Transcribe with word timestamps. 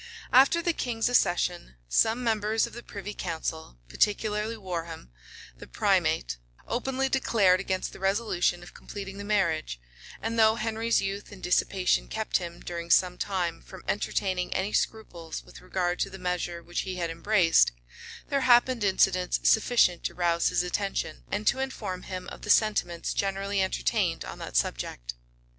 After 0.33 0.63
the 0.63 0.73
king's 0.73 1.09
accession, 1.09 1.75
some 1.87 2.23
members 2.23 2.65
of 2.65 2.73
the 2.73 2.81
privy 2.81 3.13
council, 3.13 3.77
particularly 3.87 4.57
Warham, 4.57 5.11
the 5.59 5.67
primate, 5.67 6.37
openly 6.67 7.07
declared 7.07 7.59
against 7.59 7.93
the 7.93 7.99
resolution 7.99 8.63
of 8.63 8.73
completing 8.73 9.19
the 9.19 9.23
marriage; 9.23 9.79
and 10.19 10.39
though 10.39 10.55
Henry's 10.55 11.03
youth 11.03 11.31
and 11.31 11.43
dissipation 11.43 12.07
kept 12.07 12.37
him, 12.37 12.61
during 12.61 12.89
some 12.89 13.19
time, 13.19 13.61
from 13.61 13.83
entertaining 13.87 14.51
any 14.55 14.73
scruples 14.73 15.43
with 15.45 15.61
regard 15.61 15.99
to 15.99 16.09
the 16.09 16.17
measure 16.17 16.63
which 16.63 16.79
he 16.79 16.95
had 16.95 17.11
embraced, 17.11 17.71
there 18.29 18.41
happened 18.41 18.83
incidents 18.83 19.39
sufficient 19.47 20.03
to 20.05 20.15
rouse 20.15 20.47
his 20.49 20.63
attention, 20.63 21.25
and 21.31 21.45
to 21.45 21.59
inform 21.59 22.01
him 22.01 22.27
of 22.29 22.41
the 22.41 22.49
sentiments 22.49 23.13
generally 23.13 23.61
entertained 23.61 24.25
on 24.25 24.39
that 24.39 24.57
subject. 24.57 25.13